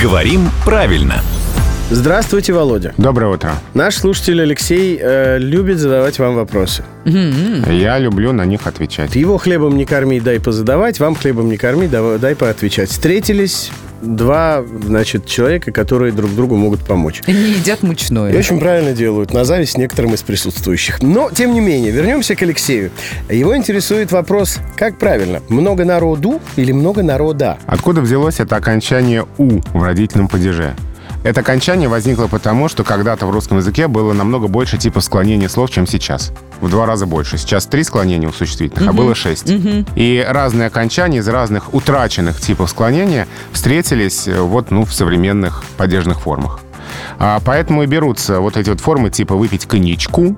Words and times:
Говорим 0.00 0.48
правильно. 0.64 1.22
Здравствуйте, 1.90 2.52
Володя. 2.52 2.94
Доброе 2.98 3.34
утро. 3.34 3.50
Наш 3.74 3.96
слушатель 3.96 4.40
Алексей 4.40 4.96
э, 4.96 5.38
любит 5.38 5.78
задавать 5.78 6.20
вам 6.20 6.36
вопросы. 6.36 6.84
Я 7.04 7.98
люблю 7.98 8.32
на 8.32 8.44
них 8.44 8.68
отвечать. 8.68 9.16
Его 9.16 9.38
хлебом 9.38 9.76
не 9.76 9.84
корми, 9.84 10.20
дай 10.20 10.38
позадавать, 10.38 11.00
вам 11.00 11.16
хлебом 11.16 11.48
не 11.48 11.56
корми, 11.56 11.88
дай, 11.88 12.18
дай 12.20 12.36
поотвечать. 12.36 12.90
Встретились 12.90 13.72
два, 14.02 14.62
значит, 14.84 15.26
человека, 15.26 15.72
которые 15.72 16.12
друг 16.12 16.34
другу 16.34 16.56
могут 16.56 16.80
помочь. 16.84 17.22
Они 17.26 17.52
едят 17.52 17.82
И 17.82 17.86
мучное. 17.86 18.36
очень 18.36 18.58
правильно 18.58 18.92
делают, 18.92 19.32
на 19.32 19.44
зависть 19.44 19.78
некоторым 19.78 20.14
из 20.14 20.22
присутствующих. 20.22 21.02
Но, 21.02 21.30
тем 21.30 21.54
не 21.54 21.60
менее, 21.60 21.90
вернемся 21.92 22.34
к 22.34 22.42
Алексею. 22.42 22.90
Его 23.30 23.56
интересует 23.56 24.12
вопрос, 24.12 24.58
как 24.76 24.98
правильно, 24.98 25.40
много 25.48 25.84
народу 25.84 26.40
или 26.56 26.72
много 26.72 27.02
народа? 27.02 27.58
Откуда 27.66 28.00
взялось 28.00 28.40
это 28.40 28.56
окончание 28.56 29.24
«у» 29.38 29.60
в 29.72 29.82
родительном 29.82 30.28
падеже? 30.28 30.74
Это 31.22 31.40
окончание 31.40 31.88
возникло 31.88 32.26
потому, 32.26 32.68
что 32.68 32.82
когда-то 32.84 33.26
в 33.26 33.30
русском 33.30 33.58
языке 33.58 33.86
было 33.86 34.12
намного 34.12 34.48
больше 34.48 34.76
типов 34.76 35.04
склонения 35.04 35.48
слов, 35.48 35.70
чем 35.70 35.86
сейчас. 35.86 36.32
В 36.60 36.68
два 36.68 36.84
раза 36.86 37.06
больше. 37.06 37.38
Сейчас 37.38 37.66
три 37.66 37.84
склонения 37.84 38.28
у 38.28 38.32
существительных, 38.32 38.88
а 38.88 38.92
было 38.92 39.14
шесть. 39.14 39.48
И 39.94 40.24
разные 40.28 40.66
окончания 40.66 41.18
из 41.18 41.28
разных 41.28 41.74
утраченных 41.74 42.40
типов 42.40 42.70
склонения 42.70 43.28
встретились 43.52 44.26
э, 44.26 44.40
вот, 44.40 44.70
ну, 44.70 44.84
в 44.84 44.92
современных 44.92 45.62
падежных 45.76 46.20
формах. 46.22 46.60
А, 47.18 47.40
поэтому 47.44 47.84
и 47.84 47.86
берутся 47.86 48.40
вот 48.40 48.56
эти 48.56 48.68
вот 48.70 48.80
формы 48.80 49.10
типа 49.10 49.34
выпить 49.36 49.66
коньячку, 49.66 50.36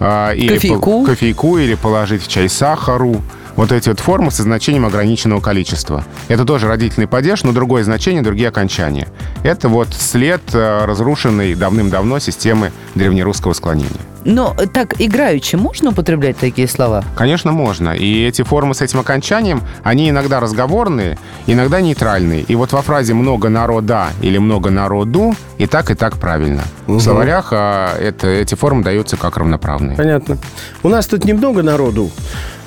а, 0.00 0.32
или 0.32 0.48
Кофейку. 0.54 1.00
по- 1.00 1.06
кофейку 1.06 1.58
или 1.58 1.74
положить 1.74 2.22
в 2.22 2.28
чай 2.28 2.48
сахару. 2.48 3.22
Вот 3.58 3.72
эти 3.72 3.88
вот 3.88 3.98
формы 3.98 4.30
со 4.30 4.44
значением 4.44 4.86
ограниченного 4.86 5.40
количества. 5.40 6.04
Это 6.28 6.44
тоже 6.44 6.68
родительный 6.68 7.08
падеж, 7.08 7.42
но 7.42 7.50
другое 7.50 7.82
значение, 7.82 8.22
другие 8.22 8.50
окончания. 8.50 9.08
Это 9.42 9.68
вот 9.68 9.88
след 9.92 10.40
э, 10.54 10.84
разрушенной 10.84 11.56
давным-давно 11.56 12.20
системы 12.20 12.70
древнерусского 12.94 13.54
склонения. 13.54 13.98
Но 14.24 14.54
так 14.72 15.00
играючи 15.00 15.56
можно 15.56 15.90
употреблять 15.90 16.36
такие 16.36 16.68
слова? 16.68 17.02
Конечно, 17.16 17.50
можно. 17.50 17.96
И 17.96 18.26
эти 18.26 18.42
формы 18.42 18.74
с 18.74 18.82
этим 18.82 19.00
окончанием, 19.00 19.62
они 19.82 20.10
иногда 20.10 20.38
разговорные, 20.38 21.18
иногда 21.46 21.80
нейтральные. 21.80 22.42
И 22.42 22.54
вот 22.54 22.72
во 22.72 22.82
фразе 22.82 23.14
«много 23.14 23.48
народа» 23.48 24.08
или 24.20 24.38
«много 24.38 24.70
народу» 24.70 25.34
и 25.56 25.66
так, 25.66 25.90
и 25.90 25.94
так 25.94 26.18
правильно. 26.18 26.62
В 26.86 27.00
словарях 27.00 27.48
а, 27.52 27.96
это, 27.98 28.26
эти 28.28 28.54
формы 28.54 28.82
даются 28.82 29.16
как 29.16 29.36
равноправные. 29.36 29.96
Понятно. 29.96 30.38
У 30.82 30.88
нас 30.88 31.06
тут 31.06 31.24
немного 31.24 31.62
народу, 31.62 32.10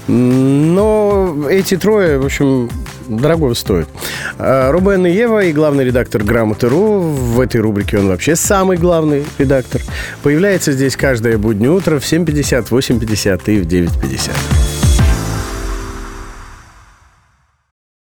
но 0.08 1.48
эти 1.50 1.78
трое, 1.78 2.18
в 2.18 2.26
общем, 2.26 2.70
дорого 3.08 3.54
стоят. 3.54 3.88
А, 4.38 4.72
Рубен 4.72 5.06
и 5.06 5.12
Ева 5.12 5.44
и 5.44 5.54
главный 5.54 5.86
редактор 5.86 6.24
«Грамоты.ру». 6.24 7.00
В 7.00 7.40
этой 7.40 7.62
рубрике 7.62 8.00
он 8.00 8.08
вообще 8.08 8.36
самый 8.36 8.78
главный 8.78 9.26
редактор. 9.38 9.82
Появляется 10.24 10.72
здесь 10.72 10.96
каждое 10.96 11.38
буднее 11.38 11.72
утро 11.72 12.00
в 12.00 12.04
7.50, 12.04 12.70
8.50 12.70 13.42
и 13.48 13.60
в 13.60 13.68
9.50. 13.68 14.81